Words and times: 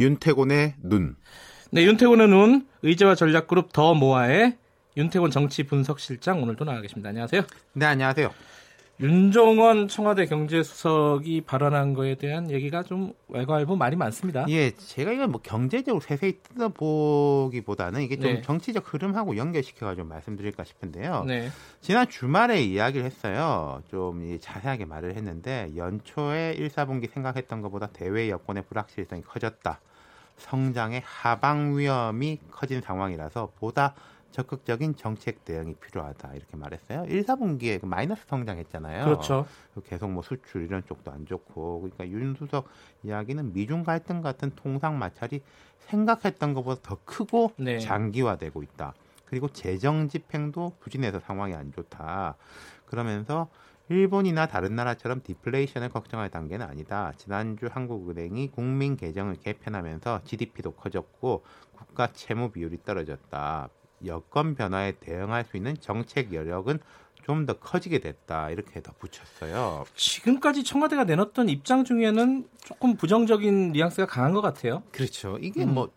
윤태곤의 0.00 0.74
눈. 0.82 1.16
네, 1.70 1.84
윤태곤의 1.84 2.28
눈 2.28 2.66
의제와 2.82 3.14
전략그룹 3.14 3.72
더 3.72 3.94
모아의 3.94 4.56
윤태곤 4.96 5.30
정치 5.30 5.64
분석실장 5.64 6.42
오늘도 6.42 6.64
나와 6.64 6.80
계십니다. 6.80 7.08
안녕하세요. 7.10 7.42
네, 7.74 7.86
안녕하세요. 7.86 8.30
윤종원 9.00 9.86
청와대 9.86 10.26
경제수석이 10.26 11.42
발언한 11.42 11.94
거에 11.94 12.16
대한 12.16 12.50
얘기가 12.50 12.82
좀 12.82 13.12
왈가왈부 13.28 13.76
말이 13.76 13.94
많습니다. 13.94 14.44
예, 14.48 14.72
제가 14.72 15.12
이건 15.12 15.30
뭐 15.30 15.40
경제적으로 15.40 16.00
세세히 16.00 16.38
뜯어보기보다는 16.42 18.02
이게 18.02 18.16
좀 18.16 18.34
네. 18.34 18.42
정치적 18.42 18.92
흐름하고 18.92 19.36
연결시켜가지고 19.36 20.08
말씀드릴까 20.08 20.64
싶은데요. 20.64 21.24
네. 21.28 21.48
지난 21.80 22.08
주말에 22.08 22.60
이야기를 22.60 23.06
했어요. 23.06 23.84
좀이 23.88 24.40
자세하게 24.40 24.86
말을 24.86 25.14
했는데 25.14 25.70
연초에 25.76 26.54
1, 26.58 26.68
4분기 26.68 27.08
생각했던 27.08 27.62
것보다 27.62 27.86
대외 27.92 28.28
여건의 28.28 28.64
불확실성이 28.64 29.22
커졌다. 29.22 29.80
성장의 30.38 31.02
하방 31.04 31.76
위험이 31.76 32.38
커진 32.50 32.80
상황이라서 32.80 33.52
보다 33.58 33.94
적극적인 34.30 34.96
정책 34.96 35.44
대응이 35.44 35.74
필요하다 35.74 36.34
이렇게 36.34 36.56
말했어요. 36.56 37.04
1, 37.08 37.24
4분기에 37.24 37.84
마이너스 37.84 38.22
성장했잖아요. 38.26 39.04
그렇죠. 39.04 39.46
계속 39.86 40.10
뭐 40.10 40.22
수출 40.22 40.64
이런 40.64 40.84
쪽도 40.84 41.10
안 41.10 41.26
좋고 41.26 41.80
그러니까 41.80 42.08
윤 42.08 42.34
수석 42.34 42.68
이야기는 43.02 43.52
미중 43.52 43.84
갈등 43.84 44.20
같은 44.20 44.52
통상 44.54 44.98
마찰이 44.98 45.42
생각했던 45.80 46.54
것보다 46.54 46.80
더 46.82 46.98
크고 47.04 47.52
네. 47.56 47.78
장기화되고 47.78 48.62
있다. 48.62 48.94
그리고 49.24 49.48
재정 49.48 50.08
집행도 50.08 50.72
부진해서 50.80 51.20
상황이 51.20 51.54
안 51.54 51.72
좋다. 51.72 52.36
그러면서 52.86 53.48
일본이나 53.88 54.46
다른 54.46 54.76
나라처럼 54.76 55.22
디플레이션을 55.22 55.88
걱정할 55.88 56.30
단계는 56.30 56.66
아니다. 56.66 57.12
지난주 57.16 57.68
한국은행이 57.70 58.50
국민 58.50 58.96
계정을 58.96 59.36
개편하면서 59.36 60.22
GDP도 60.24 60.72
커졌고 60.72 61.44
국가 61.74 62.08
채무 62.12 62.50
비율이 62.50 62.78
떨어졌다. 62.84 63.68
여건 64.06 64.54
변화에 64.54 64.92
대응할 64.92 65.44
수 65.44 65.56
있는 65.56 65.74
정책 65.80 66.32
여력은 66.32 66.78
좀 67.28 67.44
더 67.44 67.52
커지게 67.58 67.98
됐다. 67.98 68.48
이렇게 68.48 68.80
더 68.80 68.90
붙였어요. 68.98 69.84
지금까지 69.94 70.64
청와대가 70.64 71.04
내놨던 71.04 71.50
입장 71.50 71.84
중에는 71.84 72.48
조금 72.64 72.96
부정적인 72.96 73.72
뉘앙스가 73.72 74.06
강한 74.06 74.32
것 74.32 74.40
같아요. 74.40 74.82
그렇죠. 74.92 75.36
이게 75.38 75.64
음. 75.64 75.74
뭐 75.74 75.90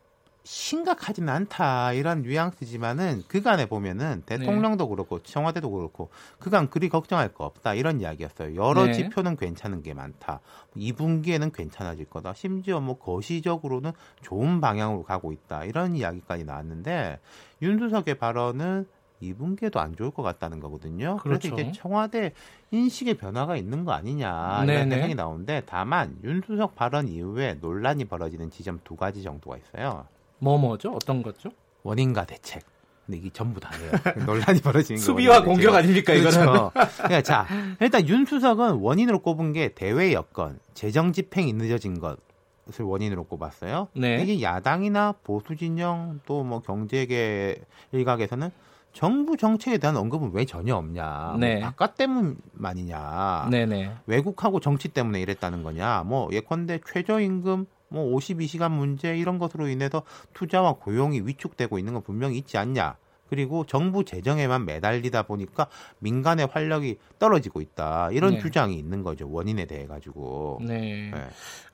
심각하진 0.43 1.29
않다 1.29 1.93
이런 1.93 2.23
뉘앙스지만은 2.23 3.23
그간에 3.27 3.67
보면은 3.67 4.23
네. 4.25 4.37
대통령도 4.37 4.89
그렇고 4.89 5.21
청와대도 5.21 5.69
그렇고 5.69 6.09
그간 6.39 6.69
그리 6.69 6.89
걱정할 6.89 7.33
거 7.33 7.45
없다 7.45 7.75
이런 7.75 8.01
이야기였어요. 8.01 8.55
여러 8.55 8.85
네. 8.85 8.93
지표는 8.93 9.37
괜찮은 9.37 9.83
게 9.83 9.93
많다. 9.93 10.39
2분기에는 10.75 11.53
괜찮아질 11.53 12.05
거다. 12.05 12.33
심지어 12.33 12.79
뭐 12.79 12.97
거시적으로는 12.97 13.91
좋은 14.21 14.61
방향으로 14.61 15.03
가고 15.03 15.31
있다 15.31 15.65
이런 15.65 15.95
이야기까지 15.95 16.43
나왔는데 16.43 17.19
윤수석의 17.61 18.15
발언은 18.15 18.87
2분기에도 19.21 19.77
안 19.77 19.95
좋을 19.95 20.09
것 20.09 20.23
같다는 20.23 20.59
거거든요. 20.59 21.17
그래서 21.21 21.49
그렇죠. 21.49 21.61
이제 21.61 21.71
청와대 21.71 22.33
인식의 22.71 23.13
변화가 23.15 23.55
있는 23.55 23.85
거 23.85 23.91
아니냐 23.91 24.63
이런 24.63 24.65
네네. 24.65 24.89
생각이 24.89 25.13
나오는데 25.13 25.61
다만 25.67 26.17
윤수석 26.23 26.73
발언 26.73 27.07
이후에 27.07 27.59
논란이 27.61 28.05
벌어지는 28.05 28.49
지점 28.49 28.79
두 28.83 28.95
가지 28.95 29.21
정도가 29.21 29.57
있어요. 29.57 30.07
뭐 30.41 30.57
뭐죠? 30.57 30.91
어떤 30.93 31.21
거죠? 31.21 31.49
원인과 31.83 32.25
대책. 32.25 32.63
근데 33.05 33.19
이게 33.19 33.29
전부 33.31 33.59
다예요. 33.59 33.91
논란이 34.25 34.59
벌어지는 34.61 34.99
거 34.99 35.05
수비와 35.05 35.43
공격. 35.43 35.75
아닙니까 35.75 36.13
이거는? 36.13 36.39
그렇죠. 36.39 36.71
그러니까 36.97 37.21
자 37.21 37.47
일단 37.79 38.07
윤 38.07 38.25
수석은 38.25 38.75
원인으로 38.75 39.19
꼽은 39.19 39.53
게 39.53 39.69
대외 39.73 40.13
여건, 40.13 40.59
재정 40.73 41.13
집행이 41.13 41.53
늦어진 41.53 41.99
것을 41.99 42.85
원인으로 42.85 43.25
꼽았어요. 43.25 43.87
네. 43.95 44.21
이게 44.23 44.41
야당이나 44.41 45.13
보수 45.23 45.55
진영 45.55 46.19
또 46.25 46.43
뭐 46.43 46.61
경제계 46.61 47.61
일각에서는 47.91 48.49
정부 48.93 49.37
정책에 49.37 49.77
대한 49.77 49.95
언급은 49.95 50.31
왜 50.33 50.45
전혀 50.45 50.75
없냐? 50.75 51.37
네. 51.39 51.59
뭐 51.59 51.69
바깥 51.69 51.95
때문만이냐? 51.97 53.47
네네. 53.49 53.91
외국하고 54.05 54.59
정치 54.59 54.89
때문에 54.89 55.21
이랬다는 55.21 55.63
거냐? 55.63 56.03
뭐 56.05 56.29
예컨대 56.31 56.79
최저임금 56.85 57.65
뭐 57.91 58.15
52시간 58.15 58.71
문제 58.71 59.17
이런 59.17 59.37
것으로 59.37 59.67
인해서 59.67 60.03
투자와 60.33 60.73
고용이 60.73 61.21
위축되고 61.21 61.77
있는 61.77 61.93
건 61.93 62.01
분명히 62.01 62.37
있지 62.37 62.57
않냐? 62.57 62.95
그리고 63.29 63.65
정부 63.65 64.03
재정에만 64.03 64.65
매달리다 64.65 65.23
보니까 65.23 65.67
민간의 65.99 66.47
활력이 66.51 66.97
떨어지고 67.17 67.61
있다. 67.61 68.09
이런 68.11 68.33
네. 68.33 68.39
주장이 68.39 68.77
있는 68.77 69.03
거죠. 69.03 69.29
원인에 69.29 69.65
대해 69.65 69.87
가지고. 69.87 70.59
네. 70.61 71.11
네. 71.13 71.29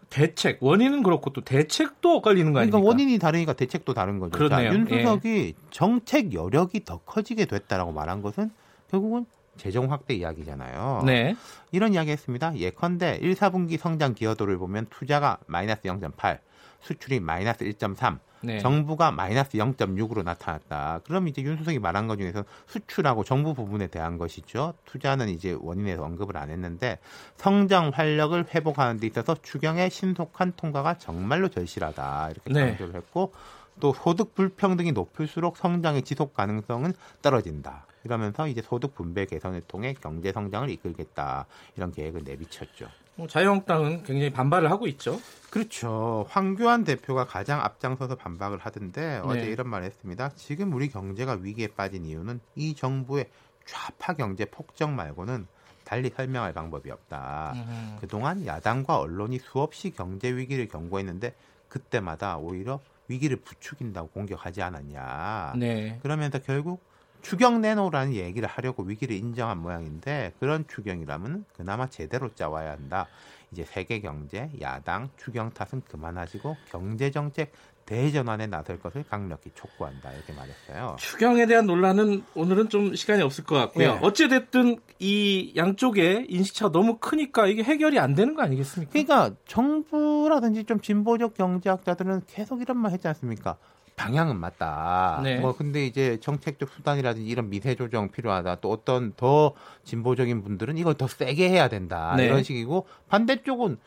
대책 0.10 0.60
원인은 0.62 1.04
그렇고 1.04 1.32
또 1.32 1.42
대책도 1.42 2.18
엇갈리는 2.18 2.54
거 2.54 2.60
그러니까 2.60 2.78
아닙니까? 2.78 2.88
원인이 2.88 3.20
다르니까 3.20 3.54
대책도 3.54 3.94
다른 3.94 4.20
거죠. 4.20 4.38
그렇네요. 4.38 4.68
예. 4.68 4.70
자, 4.70 4.76
윤수석이 4.76 5.54
정책 5.72 6.34
여력이 6.34 6.86
더 6.86 7.00
커지게 7.00 7.46
됐다라고 7.46 7.92
말한 7.92 8.22
것은 8.22 8.52
결국은 8.90 9.26
재정 9.58 9.92
확대 9.92 10.14
이야기잖아요. 10.14 11.04
네. 11.06 11.36
이런 11.72 11.94
이야기 11.94 12.12
했습니다. 12.12 12.56
예컨대 12.56 13.20
1, 13.22 13.34
4분기 13.34 13.78
성장 13.78 14.14
기여도를 14.14 14.58
보면 14.58 14.88
투자가 14.90 15.38
마이너스 15.48 15.82
0.8, 15.84 16.40
수출이 16.82 17.20
마이너스 17.20 17.66
1.3, 17.66 18.20
네. 18.42 18.60
정부가 18.60 19.12
마이너스 19.12 19.58
0.6으로 19.58 20.24
나타났다. 20.24 21.02
그럼 21.06 21.28
이제 21.28 21.42
윤수석이 21.42 21.80
말한 21.80 22.08
것 22.08 22.18
중에서 22.18 22.44
수출하고 22.68 23.24
정부 23.24 23.54
부분에 23.54 23.88
대한 23.88 24.18
것이죠. 24.18 24.74
투자는 24.86 25.30
이제 25.30 25.58
원인에서 25.60 26.04
언급을 26.04 26.38
안 26.38 26.50
했는데 26.50 27.00
성장 27.36 27.92
활력을 27.94 28.46
회복하는 28.54 29.00
데 29.00 29.08
있어서 29.08 29.36
추경의 29.42 29.90
신속한 29.90 30.54
통과가 30.56 30.98
정말로 30.98 31.50
절실하다. 31.50 32.30
이렇게 32.32 32.54
네. 32.54 32.68
강조를 32.70 32.96
했고 32.96 33.34
또 33.80 33.94
소득 33.94 34.36
불평등이 34.36 34.92
높을수록 34.92 35.58
성장의 35.58 36.04
지속 36.04 36.34
가능성은 36.34 36.94
떨어진다. 37.22 37.87
이러면서 38.04 38.48
이제 38.48 38.62
소득 38.62 38.96
분배 38.96 39.26
개선을 39.26 39.62
통해 39.62 39.94
경제 40.02 40.32
성장을 40.32 40.70
이끌겠다. 40.70 41.46
이런 41.76 41.92
계획을 41.92 42.24
내비쳤죠. 42.24 42.88
뭐 43.16 43.28
자유한국당은 43.28 44.04
굉장히 44.04 44.32
반발을 44.32 44.70
하고 44.70 44.88
있죠. 44.88 45.20
그렇죠. 45.50 46.26
황교안 46.30 46.84
대표가 46.84 47.26
가장 47.26 47.60
앞장서서 47.62 48.16
반박을 48.16 48.60
하던데 48.60 49.22
어제 49.24 49.42
네. 49.42 49.48
이런 49.48 49.70
말을 49.70 49.88
했습니다. 49.88 50.30
지금 50.36 50.72
우리 50.74 50.90
경제가 50.90 51.40
위기에 51.42 51.68
빠진 51.68 52.06
이유는 52.06 52.40
이 52.56 52.76
정부의 52.76 53.28
좌파 53.66 54.14
경제 54.14 54.46
폭정 54.46 54.96
말고는 54.96 55.48
달리 55.84 56.10
설명할 56.10 56.54
방법이 56.54 56.92
없다. 56.92 57.54
음. 57.56 57.98
그동안 58.00 58.46
야당과 58.46 59.00
언론이 59.00 59.40
수없이 59.40 59.92
경제 59.92 60.30
위기를 60.30 60.68
경고했는데 60.68 61.34
그때마다 61.70 62.38
오히려 62.38 62.80
위기를 63.08 63.38
부추긴다고 63.38 64.10
공격하지 64.10 64.62
않았냐. 64.62 65.54
네. 65.58 65.98
그러면서 66.04 66.40
결국 66.40 66.84
추경 67.22 67.62
내놓으라는 67.62 68.14
얘기를 68.14 68.48
하려고 68.48 68.84
위기를 68.84 69.16
인정한 69.16 69.60
모양인데 69.60 70.34
그런 70.40 70.66
추경이라면 70.68 71.46
그나마 71.56 71.88
제대로 71.90 72.34
짜와야 72.34 72.72
한다. 72.72 73.08
이제 73.52 73.64
세계 73.64 74.02
경제, 74.02 74.50
야당, 74.62 75.10
추경 75.18 75.52
탓은 75.52 75.82
그만하시고 75.88 76.58
경제 76.70 77.12
정책 77.12 77.52
대전환에 77.86 78.48
나설 78.48 78.80
것을 78.80 79.06
강력히 79.10 79.50
촉구한다 79.56 80.12
이렇게 80.12 80.34
말했어요. 80.34 80.98
추경에 81.00 81.46
대한 81.46 81.66
논란은 81.66 82.24
오늘은 82.36 82.68
좀 82.68 82.94
시간이 82.94 83.24
없을 83.24 83.46
것 83.46 83.56
같고요. 83.56 83.94
네. 83.94 84.00
어찌 84.02 84.28
됐든 84.28 84.78
이 85.00 85.54
양쪽의 85.56 86.26
인식차가 86.28 86.74
너무 86.74 86.98
크니까 86.98 87.48
이게 87.48 87.64
해결이 87.64 87.98
안 87.98 88.14
되는 88.14 88.36
거 88.36 88.42
아니겠습니까? 88.44 88.92
그러니까 88.92 89.32
정부라든지 89.48 90.66
좀 90.66 90.82
진보적 90.82 91.34
경제학자들은 91.36 92.24
계속 92.28 92.62
이런 92.62 92.78
말 92.78 92.92
했지 92.92 93.08
않습니까? 93.08 93.58
방향은 93.98 94.40
맞다. 94.40 95.20
네. 95.24 95.40
뭐 95.40 95.58
근데 95.58 95.86
이제 95.86 96.20
정책적 96.22 96.70
수단이라든지 96.70 97.28
이런 97.28 97.50
미세 97.50 97.76
조정 97.76 98.10
필요하다. 98.10 98.62
또 98.62 98.72
어떤 98.72 99.12
더 99.14 99.54
진보적인 99.84 100.44
분들은 100.44 100.78
이걸 100.78 100.94
더 100.94 101.08
세게 101.08 101.50
해야 101.50 101.68
된다. 101.68 102.14
네. 102.16 102.26
이런 102.26 102.44
식이고 102.44 102.86
반대쪽은 103.10 103.78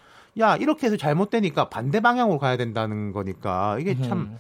야 0.41 0.57
이렇게 0.57 0.89
해서 0.89 0.97
잘못되니까 0.97 1.71
반대 1.71 2.01
방향으로 2.01 2.39
가야 2.39 2.57
된다는 2.57 3.13
거니까 3.13 3.79
이게 3.81 3.97
참이 4.01 4.23
음. 4.23 4.39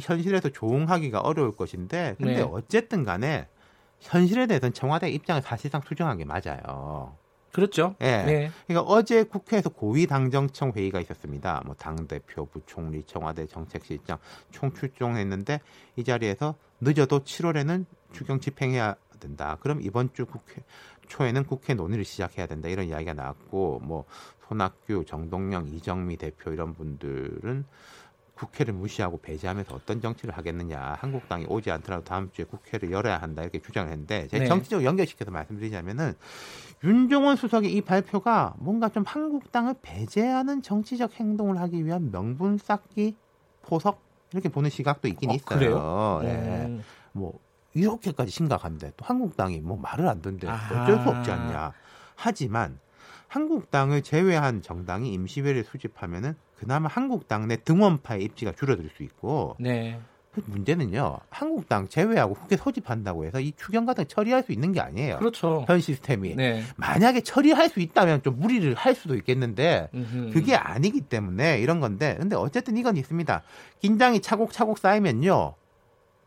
현실에서 0.00 0.48
조응하기가 0.50 1.20
어려울 1.20 1.54
것인데 1.54 2.14
근데 2.16 2.36
네. 2.36 2.42
어쨌든 2.42 3.04
간에 3.04 3.48
현실에 4.00 4.46
대해서는 4.46 4.72
청와대 4.72 5.10
입장을 5.10 5.42
사실상 5.42 5.80
수정한 5.86 6.18
게 6.18 6.24
맞아요. 6.24 7.16
그렇죠. 7.56 7.96
예. 8.02 8.22
네. 8.22 8.50
그러니까 8.66 8.92
어제 8.92 9.22
국회에서 9.22 9.70
고위 9.70 10.06
당정청 10.06 10.72
회의가 10.76 11.00
있었습니다. 11.00 11.62
뭐 11.64 11.74
당 11.78 12.06
대표, 12.06 12.44
부총리, 12.44 13.02
청와대 13.04 13.46
정책실장 13.46 14.18
총 14.50 14.74
출동했는데 14.74 15.60
이 15.96 16.04
자리에서 16.04 16.54
늦어도 16.82 17.20
7월에는 17.20 17.86
추경 18.12 18.40
집행해야 18.40 18.96
된다. 19.20 19.56
그럼 19.60 19.80
이번 19.80 20.12
주 20.12 20.26
국회 20.26 20.62
초에는 21.08 21.44
국회 21.44 21.72
논의를 21.72 22.04
시작해야 22.04 22.46
된다. 22.46 22.68
이런 22.68 22.88
이야기가 22.88 23.14
나왔고 23.14 23.80
뭐 23.82 24.04
손학규, 24.48 25.06
정동영, 25.06 25.68
이정미 25.68 26.18
대표 26.18 26.52
이런 26.52 26.74
분들은 26.74 27.64
국회를 28.36 28.74
무시하고 28.74 29.18
배제하면서 29.18 29.74
어떤 29.74 30.00
정치를 30.00 30.36
하겠느냐. 30.36 30.96
한국당이 31.00 31.46
오지 31.48 31.70
않더라도 31.70 32.04
다음 32.04 32.30
주에 32.32 32.44
국회를 32.44 32.90
열어야 32.90 33.18
한다. 33.18 33.42
이렇게 33.42 33.60
주장을 33.60 33.90
했는데 33.90 34.28
제가 34.28 34.44
네. 34.44 34.48
정치적으로 34.48 34.84
연결시켜서 34.84 35.30
말씀드리자면은 35.30 36.14
윤종원 36.84 37.36
수석의 37.36 37.72
이 37.72 37.80
발표가 37.80 38.54
뭔가 38.58 38.90
좀 38.90 39.04
한국당을 39.06 39.76
배제하는 39.80 40.62
정치적 40.62 41.14
행동을 41.14 41.58
하기 41.62 41.84
위한 41.84 42.10
명분 42.10 42.58
쌓기 42.58 43.16
포석 43.62 44.02
이렇게 44.32 44.48
보는 44.50 44.68
시각도 44.70 45.08
있긴 45.08 45.30
어, 45.30 45.34
있어요. 45.34 45.58
그래요? 45.58 46.20
네. 46.22 46.66
음. 46.66 46.82
뭐 47.12 47.38
이렇게까지 47.72 48.30
심각한데 48.30 48.92
또 48.96 49.04
한국당이 49.04 49.60
뭐 49.60 49.78
말을 49.78 50.06
안 50.08 50.20
듣는데. 50.20 50.48
어쩔 50.48 51.02
수 51.02 51.08
없지 51.08 51.30
않냐. 51.30 51.72
하지만 52.14 52.78
한국당을 53.28 54.02
제외한 54.02 54.62
정당이 54.62 55.12
임시회를 55.12 55.64
수집하면은 55.64 56.34
그나마 56.56 56.88
한국당 56.88 57.48
내 57.48 57.56
등원파의 57.56 58.22
입지가 58.24 58.52
줄어들 58.52 58.88
수 58.96 59.02
있고 59.02 59.56
네. 59.58 60.00
그 60.32 60.42
문제는요 60.46 61.18
한국당 61.30 61.88
제외하고 61.88 62.34
국회 62.34 62.56
소집한다고 62.56 63.24
해서 63.24 63.40
이 63.40 63.52
추경 63.56 63.86
같은 63.86 64.04
거 64.04 64.08
처리할 64.08 64.42
수 64.42 64.52
있는 64.52 64.72
게 64.72 64.80
아니에요. 64.80 65.18
그렇죠. 65.18 65.64
현 65.66 65.80
시스템이 65.80 66.34
네. 66.36 66.62
만약에 66.76 67.22
처리할 67.22 67.70
수 67.70 67.80
있다면 67.80 68.22
좀 68.22 68.38
무리를 68.38 68.74
할 68.74 68.94
수도 68.94 69.14
있겠는데 69.14 69.88
음흠. 69.94 70.30
그게 70.34 70.54
아니기 70.54 71.00
때문에 71.00 71.58
이런 71.60 71.80
건데 71.80 72.16
근데 72.18 72.36
어쨌든 72.36 72.76
이건 72.76 72.96
있습니다. 72.96 73.42
긴장이 73.80 74.20
차곡차곡 74.20 74.78
쌓이면요 74.78 75.54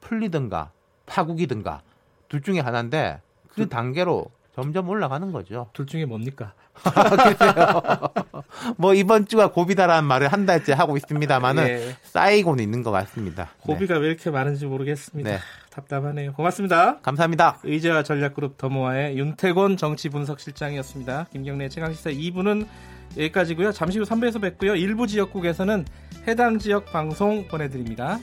풀리든가 0.01 0.71
파국이든가 1.05 1.83
둘 2.29 2.41
중에 2.41 2.59
하나인데 2.59 3.21
그 3.49 3.69
단계로 3.69 4.31
점점 4.59 4.89
올라가는 4.89 5.31
거죠. 5.31 5.69
둘 5.71 5.85
중에 5.85 6.03
뭡니까? 6.03 6.53
뭐 8.77 8.93
이번 8.93 9.25
주가 9.25 9.51
고비다라는 9.51 10.05
말을 10.05 10.27
한 10.27 10.45
달째 10.45 10.73
하고 10.73 10.97
있습니다만은 10.97 11.63
예. 11.65 11.95
쌓이고는 12.03 12.61
있는 12.61 12.83
것 12.83 12.91
같습니다. 12.91 13.45
네. 13.45 13.61
고비가 13.61 13.97
왜 13.99 14.07
이렇게 14.07 14.29
많은지 14.29 14.65
모르겠습니다. 14.65 15.29
네. 15.29 15.39
답답하네요. 15.69 16.33
고맙습니다. 16.33 16.99
감사합니다. 16.99 17.59
의제와 17.63 18.03
전략그룹 18.03 18.57
더모아의 18.57 19.17
윤태곤 19.17 19.77
정치분석실장이었습니다. 19.77 21.27
김경래 21.31 21.69
최강시사 21.69 22.09
2부는 22.09 22.67
여기까지고요. 23.15 23.71
잠시 23.71 23.97
후 23.97 24.03
3부에서 24.03 24.41
뵙고요. 24.41 24.75
일부 24.75 25.07
지역국에서는 25.07 25.85
해당 26.27 26.59
지역 26.59 26.91
방송 26.91 27.47
보내드립니다. 27.47 28.19